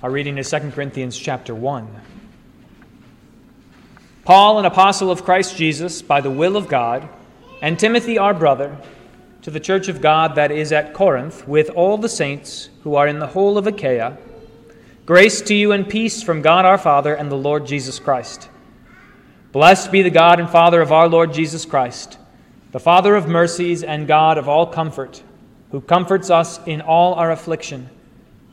[0.00, 1.88] Our reading is 2 Corinthians chapter 1.
[4.24, 7.08] Paul, an apostle of Christ Jesus, by the will of God,
[7.60, 8.78] and Timothy, our brother,
[9.42, 13.08] to the church of God that is at Corinth, with all the saints who are
[13.08, 14.16] in the whole of Achaia,
[15.04, 18.48] grace to you and peace from God our Father and the Lord Jesus Christ.
[19.50, 22.18] Blessed be the God and Father of our Lord Jesus Christ,
[22.70, 25.24] the Father of mercies and God of all comfort,
[25.72, 27.90] who comforts us in all our affliction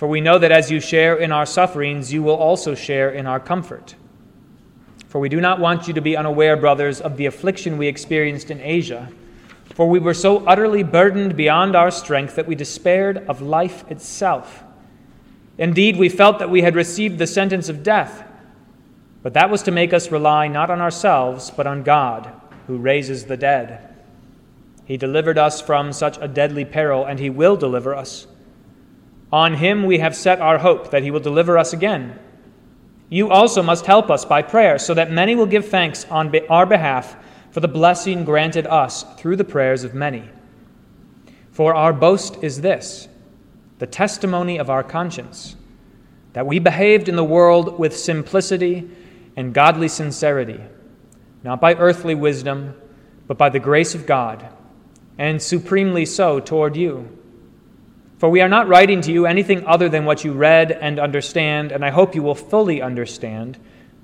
[0.00, 3.26] for we know that as you share in our sufferings, you will also share in
[3.26, 3.94] our comfort.
[5.08, 8.50] For we do not want you to be unaware, brothers, of the affliction we experienced
[8.50, 9.10] in Asia.
[9.74, 14.64] For we were so utterly burdened beyond our strength that we despaired of life itself.
[15.58, 18.26] Indeed, we felt that we had received the sentence of death.
[19.22, 22.32] But that was to make us rely not on ourselves, but on God,
[22.68, 23.94] who raises the dead.
[24.86, 28.26] He delivered us from such a deadly peril, and He will deliver us.
[29.32, 32.18] On him we have set our hope that he will deliver us again.
[33.08, 36.66] You also must help us by prayer, so that many will give thanks on our
[36.66, 37.16] behalf
[37.50, 40.28] for the blessing granted us through the prayers of many.
[41.50, 43.08] For our boast is this
[43.78, 45.56] the testimony of our conscience,
[46.34, 48.88] that we behaved in the world with simplicity
[49.36, 50.60] and godly sincerity,
[51.42, 52.74] not by earthly wisdom,
[53.26, 54.46] but by the grace of God,
[55.18, 57.19] and supremely so toward you
[58.20, 61.72] for we are not writing to you anything other than what you read and understand,
[61.72, 63.56] and I hope you will fully understand,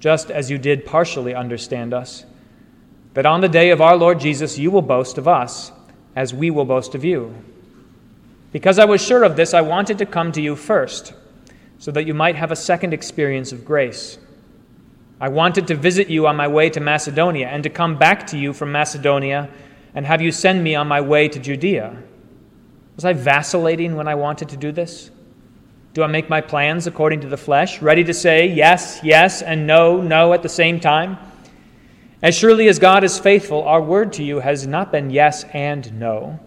[0.00, 2.26] just as you did partially understand us,
[3.14, 5.72] that on the day of our Lord Jesus you will boast of us,
[6.14, 7.34] as we will boast of you.
[8.52, 11.14] Because I was sure of this, I wanted to come to you first,
[11.78, 14.18] so that you might have a second experience of grace.
[15.22, 18.36] I wanted to visit you on my way to Macedonia, and to come back to
[18.36, 19.48] you from Macedonia,
[19.94, 21.96] and have you send me on my way to Judea.
[22.96, 25.10] Was I vacillating when I wanted to do this?
[25.94, 29.66] Do I make my plans according to the flesh, ready to say yes, yes, and
[29.66, 31.18] no, no at the same time?
[32.22, 35.98] As surely as God is faithful, our word to you has not been yes and
[35.98, 36.38] no.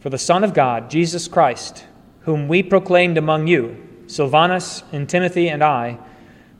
[0.00, 1.84] For the Son of God, Jesus Christ,
[2.20, 5.98] whom we proclaimed among you, Silvanus and Timothy and I,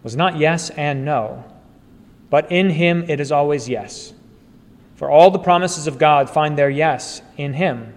[0.02, 1.44] was not yes and no,
[2.28, 4.12] but in him it is always yes.
[4.96, 7.94] For all the promises of God find their yes in him.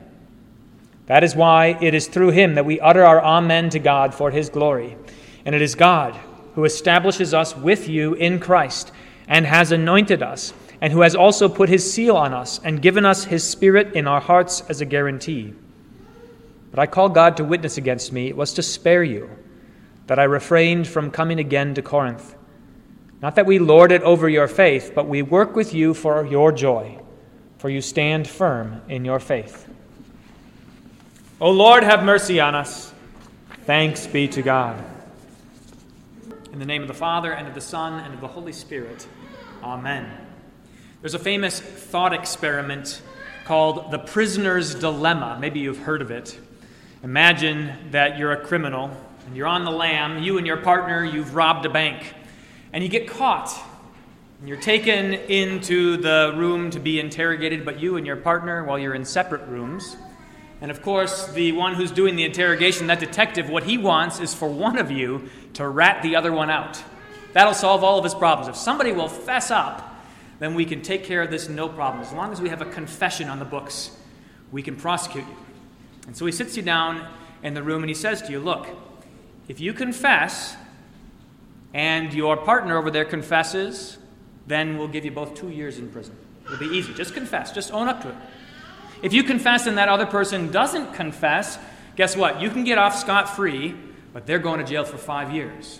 [1.09, 4.29] That is why it is through him that we utter our Amen to God for
[4.29, 4.95] his glory.
[5.43, 6.15] And it is God
[6.53, 8.91] who establishes us with you in Christ
[9.27, 13.05] and has anointed us, and who has also put his seal on us and given
[13.05, 15.53] us his Spirit in our hearts as a guarantee.
[16.69, 19.31] But I call God to witness against me, it was to spare you,
[20.05, 22.35] that I refrained from coming again to Corinth.
[23.19, 26.51] Not that we lord it over your faith, but we work with you for your
[26.51, 26.99] joy,
[27.57, 29.68] for you stand firm in your faith.
[31.41, 32.91] O Lord, have mercy on us.
[33.61, 34.83] Thanks be to God.
[36.51, 39.07] In the name of the Father, and of the Son, and of the Holy Spirit.
[39.63, 40.05] Amen.
[40.99, 43.01] There's a famous thought experiment
[43.45, 45.37] called the prisoner's dilemma.
[45.39, 46.37] Maybe you've heard of it.
[47.03, 48.91] Imagine that you're a criminal
[49.25, 52.15] and you're on the lam, you and your partner, you've robbed a bank,
[52.73, 53.57] and you get caught.
[54.41, 58.77] And you're taken into the room to be interrogated, but you and your partner, while
[58.77, 59.95] you're in separate rooms,
[60.61, 64.33] and of course, the one who's doing the interrogation, that detective, what he wants is
[64.33, 66.83] for one of you to rat the other one out.
[67.33, 68.49] That'll solve all of his problems.
[68.49, 69.85] If somebody will fess up,
[70.39, 72.01] then we can take care of this no problem.
[72.01, 73.91] As long as we have a confession on the books,
[74.51, 75.35] we can prosecute you.
[76.07, 77.07] And so he sits you down
[77.43, 78.67] in the room and he says to you, Look,
[79.47, 80.57] if you confess
[81.73, 83.97] and your partner over there confesses,
[84.47, 86.15] then we'll give you both two years in prison.
[86.45, 86.93] It'll be easy.
[86.93, 88.15] Just confess, just own up to it.
[89.01, 91.57] If you confess and that other person doesn't confess,
[91.95, 92.41] guess what?
[92.41, 93.75] You can get off scot free,
[94.13, 95.79] but they're going to jail for five years.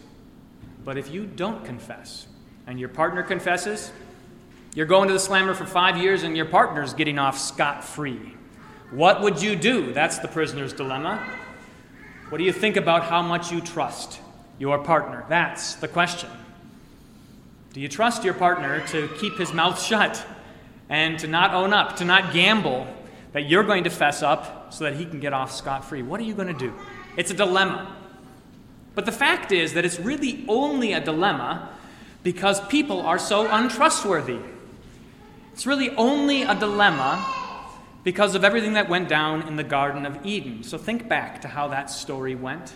[0.85, 2.27] But if you don't confess
[2.65, 3.91] and your partner confesses,
[4.73, 8.35] you're going to the slammer for five years and your partner's getting off scot free.
[8.91, 9.93] What would you do?
[9.93, 11.23] That's the prisoner's dilemma.
[12.29, 14.19] What do you think about how much you trust
[14.59, 15.25] your partner?
[15.29, 16.29] That's the question.
[17.73, 20.25] Do you trust your partner to keep his mouth shut
[20.89, 22.87] and to not own up, to not gamble
[23.33, 26.01] that you're going to fess up so that he can get off scot free.
[26.01, 26.73] What are you going to do?
[27.17, 27.95] It's a dilemma.
[28.95, 31.69] But the fact is that it's really only a dilemma
[32.23, 34.39] because people are so untrustworthy.
[35.53, 37.25] It's really only a dilemma
[38.03, 40.63] because of everything that went down in the Garden of Eden.
[40.63, 42.73] So think back to how that story went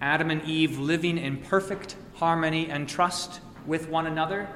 [0.00, 4.48] Adam and Eve living in perfect harmony and trust with one another.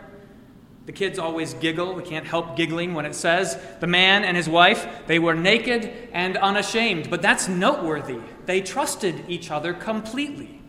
[0.85, 1.95] The kids always giggle.
[1.95, 6.09] We can't help giggling when it says the man and his wife, they were naked
[6.13, 7.09] and unashamed.
[7.09, 8.19] But that's noteworthy.
[8.47, 10.61] They trusted each other completely,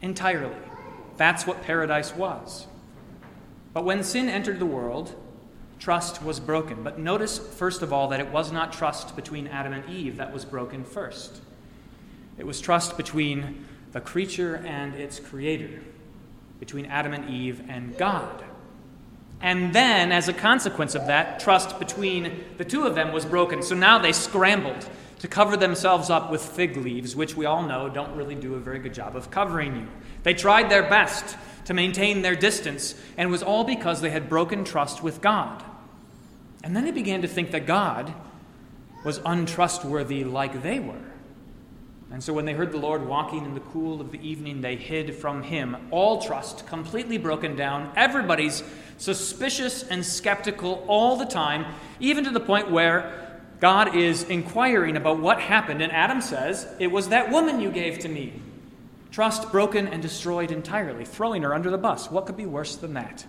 [0.00, 0.54] entirely.
[1.16, 2.68] That's what paradise was.
[3.72, 5.14] But when sin entered the world,
[5.80, 6.84] trust was broken.
[6.84, 10.32] But notice, first of all, that it was not trust between Adam and Eve that
[10.32, 11.40] was broken first.
[12.38, 15.80] It was trust between the creature and its creator,
[16.60, 18.44] between Adam and Eve and God.
[19.40, 23.62] And then, as a consequence of that, trust between the two of them was broken.
[23.62, 24.88] So now they scrambled
[25.20, 28.60] to cover themselves up with fig leaves, which we all know don't really do a
[28.60, 29.86] very good job of covering you.
[30.22, 31.36] They tried their best
[31.66, 35.62] to maintain their distance, and it was all because they had broken trust with God.
[36.64, 38.12] And then they began to think that God
[39.04, 41.07] was untrustworthy like they were.
[42.10, 44.76] And so when they heard the Lord walking in the cool of the evening, they
[44.76, 45.76] hid from him.
[45.90, 47.92] All trust completely broken down.
[47.96, 48.62] Everybody's
[48.96, 51.66] suspicious and skeptical all the time,
[52.00, 55.82] even to the point where God is inquiring about what happened.
[55.82, 58.40] And Adam says, It was that woman you gave to me.
[59.10, 62.10] Trust broken and destroyed entirely, throwing her under the bus.
[62.10, 63.26] What could be worse than that?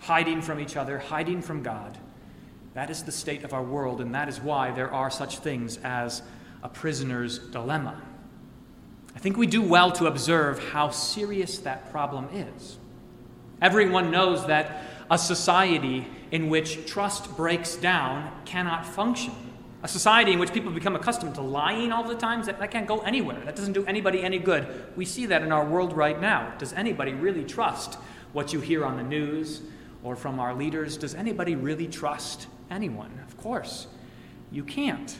[0.00, 1.98] Hiding from each other, hiding from God.
[2.74, 5.78] That is the state of our world, and that is why there are such things
[5.78, 6.22] as
[6.62, 8.02] a prisoner's dilemma.
[9.14, 12.78] I think we do well to observe how serious that problem is.
[13.62, 19.32] Everyone knows that a society in which trust breaks down cannot function.
[19.82, 22.86] A society in which people become accustomed to lying all the time, that, that can't
[22.86, 23.38] go anywhere.
[23.44, 24.66] That doesn't do anybody any good.
[24.96, 26.54] We see that in our world right now.
[26.58, 27.94] Does anybody really trust
[28.32, 29.60] what you hear on the news
[30.02, 30.96] or from our leaders?
[30.96, 33.20] Does anybody really trust anyone?
[33.28, 33.86] Of course,
[34.50, 35.14] you can't.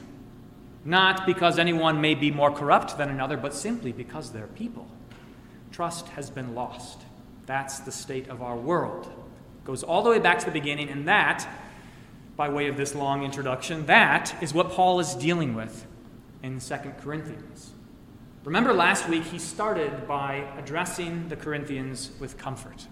[0.85, 4.87] Not because anyone may be more corrupt than another, but simply because they're people.
[5.73, 7.01] Trust has been lost.
[7.47, 9.07] That's the state of our world.
[9.07, 11.49] It goes all the way back to the beginning, and that,
[12.37, 15.87] by way of this long introduction, that is what Paul is dealing with
[16.43, 17.73] in 2 Corinthians.
[18.45, 22.87] Remember last week, he started by addressing the Corinthians with comfort.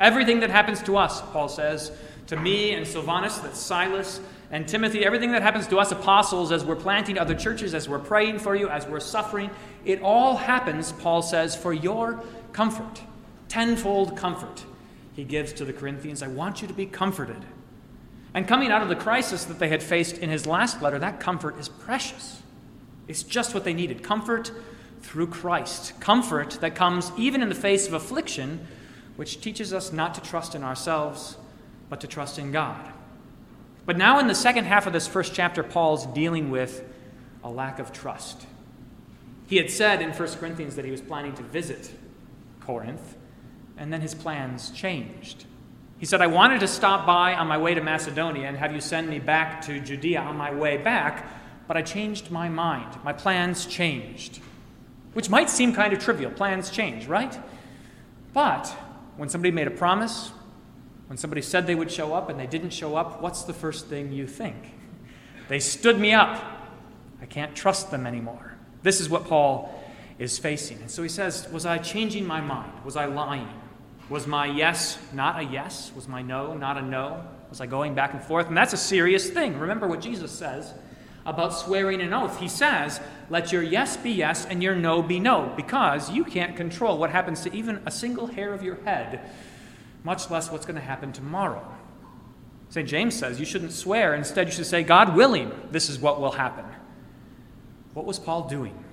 [0.00, 1.92] Everything that happens to us, Paul says,
[2.26, 6.64] to me and Silvanus, that Silas and Timothy, everything that happens to us apostles as
[6.64, 9.50] we're planting other churches, as we're praying for you, as we're suffering,
[9.84, 13.02] it all happens, Paul says, for your comfort.
[13.48, 14.64] Tenfold comfort
[15.14, 16.22] he gives to the Corinthians.
[16.22, 17.44] I want you to be comforted.
[18.32, 21.20] And coming out of the crisis that they had faced in his last letter, that
[21.20, 22.42] comfort is precious.
[23.06, 24.52] It's just what they needed comfort
[25.02, 25.98] through Christ.
[26.00, 28.66] Comfort that comes even in the face of affliction,
[29.16, 31.36] which teaches us not to trust in ourselves,
[31.88, 32.89] but to trust in God.
[33.86, 36.84] But now, in the second half of this first chapter, Paul's dealing with
[37.42, 38.46] a lack of trust.
[39.46, 41.90] He had said in 1 Corinthians that he was planning to visit
[42.60, 43.16] Corinth,
[43.76, 45.46] and then his plans changed.
[45.98, 48.80] He said, I wanted to stop by on my way to Macedonia and have you
[48.80, 51.26] send me back to Judea on my way back,
[51.68, 52.98] but I changed my mind.
[53.04, 54.40] My plans changed.
[55.12, 56.30] Which might seem kind of trivial.
[56.30, 57.38] Plans change, right?
[58.32, 58.68] But
[59.16, 60.32] when somebody made a promise,
[61.10, 63.88] when somebody said they would show up and they didn't show up, what's the first
[63.88, 64.54] thing you think?
[65.48, 66.40] They stood me up.
[67.20, 68.54] I can't trust them anymore.
[68.84, 69.74] This is what Paul
[70.20, 70.78] is facing.
[70.78, 72.70] And so he says, Was I changing my mind?
[72.84, 73.48] Was I lying?
[74.08, 75.90] Was my yes not a yes?
[75.96, 77.26] Was my no not a no?
[77.48, 78.46] Was I going back and forth?
[78.46, 79.58] And that's a serious thing.
[79.58, 80.72] Remember what Jesus says
[81.26, 82.38] about swearing an oath.
[82.38, 83.00] He says,
[83.30, 87.10] Let your yes be yes and your no be no, because you can't control what
[87.10, 89.28] happens to even a single hair of your head
[90.04, 91.66] much less what's going to happen tomorrow.
[92.70, 92.88] St.
[92.88, 94.14] James says you shouldn't swear.
[94.14, 96.64] Instead, you should say, God willing, this is what will happen.
[97.94, 98.84] What was Paul doing?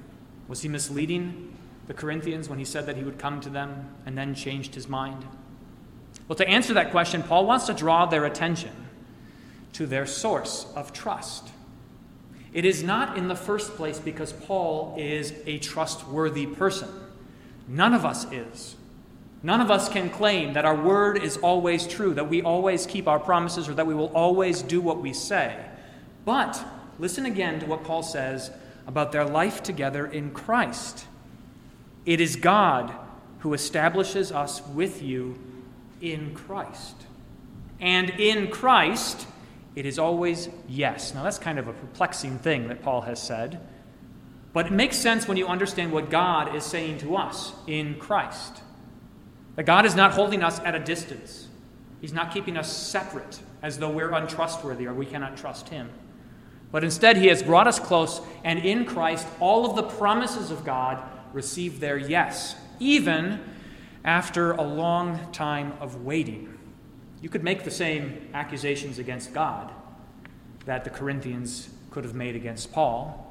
[0.47, 4.17] Was he misleading the Corinthians when he said that he would come to them and
[4.17, 5.25] then changed his mind?
[6.27, 8.71] Well, to answer that question, Paul wants to draw their attention
[9.73, 11.49] to their source of trust.
[12.51, 16.89] It is not in the first place because Paul is a trustworthy person.
[17.67, 18.76] None of us is.
[19.43, 23.07] None of us can claim that our word is always true, that we always keep
[23.07, 25.63] our promises, or that we will always do what we say.
[26.25, 26.63] But
[26.99, 28.51] listen again to what Paul says
[28.87, 31.05] about their life together in Christ.
[32.05, 32.93] It is God
[33.39, 35.37] who establishes us with you
[36.01, 36.95] in Christ.
[37.79, 39.27] And in Christ,
[39.75, 41.13] it is always yes.
[41.13, 43.59] Now, that's kind of a perplexing thing that Paul has said.
[44.53, 48.63] But it makes sense when you understand what God is saying to us in Christ.
[49.57, 51.47] That God is not holding us at a distance,
[51.99, 55.89] He's not keeping us separate as though we're untrustworthy or we cannot trust Him.
[56.71, 60.63] But instead, He has brought us close, and in Christ, all of the promises of
[60.63, 63.41] God receive their yes, even
[64.05, 66.55] after a long time of waiting.
[67.21, 69.71] You could make the same accusations against God
[70.65, 73.23] that the Corinthians could have made against Paul.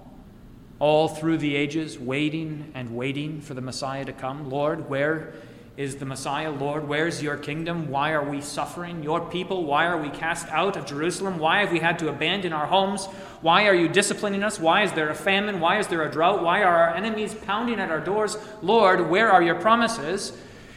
[0.80, 4.50] All through the ages, waiting and waiting for the Messiah to come.
[4.50, 5.34] Lord, where
[5.76, 6.50] is the Messiah?
[6.50, 7.90] Lord, where's your kingdom?
[7.90, 9.02] Why are we suffering?
[9.02, 11.38] Your people, why are we cast out of Jerusalem?
[11.38, 13.06] Why have we had to abandon our homes?
[13.42, 14.58] Why are you disciplining us?
[14.58, 15.60] Why is there a famine?
[15.60, 16.42] Why is there a drought?
[16.42, 18.38] Why are our enemies pounding at our doors?
[18.62, 20.32] Lord, where are your promises?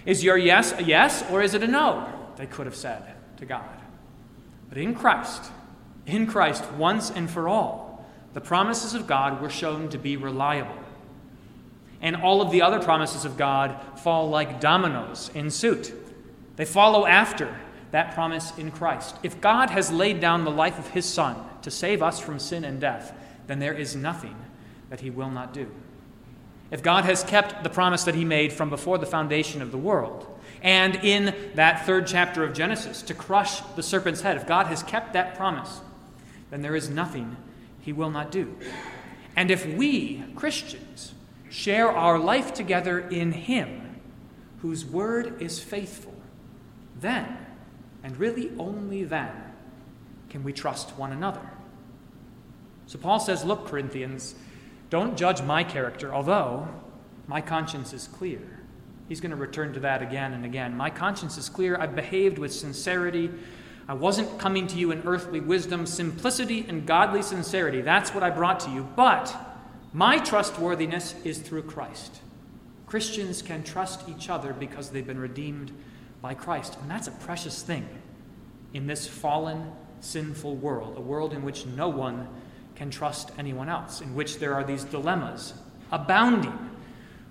[0.06, 2.06] Is your yes a yes or is it a no?
[2.36, 3.04] They could have said
[3.38, 3.64] to God.
[4.68, 5.52] But in Christ,
[6.06, 10.76] in Christ, once and for all, the promises of God were shown to be reliable.
[12.02, 15.94] And all of the other promises of God fall like dominoes in suit.
[16.56, 17.58] They follow after
[17.92, 19.16] that promise in Christ.
[19.24, 22.64] If God has laid down the life of his Son to save us from sin
[22.64, 23.14] and death,
[23.48, 24.36] then there is nothing
[24.90, 25.70] that he will not do.
[26.72, 29.78] If God has kept the promise that he made from before the foundation of the
[29.78, 30.28] world,
[30.62, 34.84] and in that third chapter of Genesis to crush the serpent's head, if God has
[34.84, 35.82] kept that promise,
[36.52, 37.38] then there is nothing
[37.82, 38.56] he will not do.
[39.36, 41.14] And if we, Christians,
[41.50, 44.00] share our life together in him,
[44.62, 46.14] whose word is faithful,
[47.00, 47.38] then,
[48.04, 49.32] and really only then,
[50.30, 51.50] can we trust one another.
[52.86, 54.36] So Paul says, Look, Corinthians,
[54.90, 56.68] don't judge my character, although
[57.28, 58.42] my conscience is clear.
[59.08, 60.78] He's going to return to that again and again.
[60.78, 61.78] My conscience is clear.
[61.78, 63.32] I've behaved with sincerity.
[63.88, 67.82] I wasn't coming to you in earthly wisdom, simplicity and godly sincerity.
[67.82, 68.88] That's what I brought to you.
[68.96, 69.36] But
[69.94, 72.22] my trustworthiness is through Christ.
[72.86, 75.72] Christians can trust each other because they've been redeemed
[76.22, 76.78] by Christ.
[76.82, 77.88] And that's a precious thing
[78.74, 82.28] in this fallen, sinful world, a world in which no one
[82.76, 85.54] can trust anyone else, in which there are these dilemmas
[85.92, 86.58] abounding,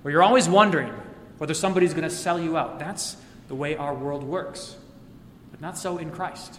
[0.03, 0.93] where you're always wondering
[1.39, 2.79] whether somebody's going to sell you out.
[2.79, 4.77] That's the way our world works,
[5.51, 6.59] but not so in Christ.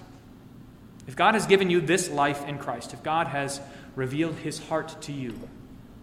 [1.08, 3.62] If God has given you this life in Christ, if God has
[3.96, 5.38] revealed his heart to you,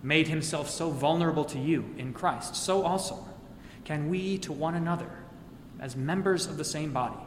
[0.06, 3.26] made himself so vulnerable to you in Christ, so also
[3.84, 5.10] can we to one another,
[5.80, 7.18] as members of the same body,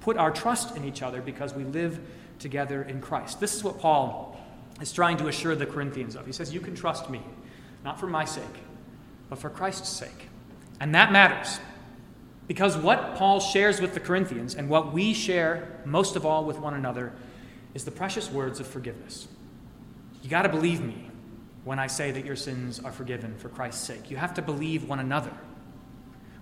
[0.00, 2.00] put our trust in each other because we live
[2.40, 3.38] together in Christ.
[3.38, 4.40] This is what Paul
[4.80, 6.26] is trying to assure the Corinthians of.
[6.26, 7.22] He says, You can trust me,
[7.84, 8.44] not for my sake,
[9.30, 10.28] but for Christ's sake.
[10.80, 11.60] And that matters.
[12.48, 16.58] Because what Paul shares with the Corinthians and what we share most of all with
[16.58, 17.12] one another
[17.74, 19.28] is the precious words of forgiveness.
[20.22, 21.08] You got to believe me
[21.68, 24.10] when I say that your sins are forgiven for Christ's sake.
[24.10, 25.34] You have to believe one another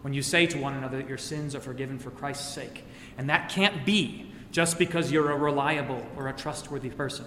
[0.03, 2.85] when you say to one another that your sins are forgiven for Christ's sake.
[3.19, 7.25] And that can't be just because you're a reliable or a trustworthy person,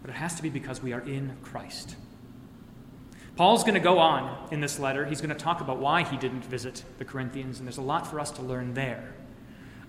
[0.00, 1.96] but it has to be because we are in Christ.
[3.36, 5.04] Paul's going to go on in this letter.
[5.04, 8.06] He's going to talk about why he didn't visit the Corinthians, and there's a lot
[8.06, 9.12] for us to learn there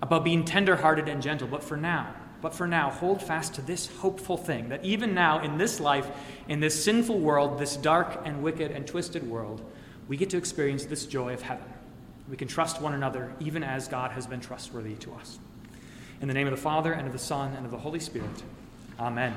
[0.02, 1.48] about being tenderhearted and gentle.
[1.48, 5.42] But for now, but for now, hold fast to this hopeful thing that even now,
[5.42, 6.08] in this life,
[6.48, 9.62] in this sinful world, this dark and wicked and twisted world,
[10.08, 11.66] we get to experience this joy of heaven.
[12.28, 15.38] We can trust one another even as God has been trustworthy to us.
[16.20, 18.42] In the name of the Father, and of the Son, and of the Holy Spirit,
[18.98, 19.34] Amen.